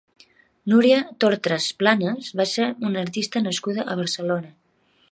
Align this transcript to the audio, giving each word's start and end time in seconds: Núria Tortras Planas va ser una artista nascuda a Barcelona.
Núria 0.71 1.01
Tortras 1.25 1.67
Planas 1.83 2.33
va 2.41 2.49
ser 2.55 2.67
una 2.91 3.05
artista 3.07 3.47
nascuda 3.51 3.89
a 3.95 4.01
Barcelona. 4.03 4.53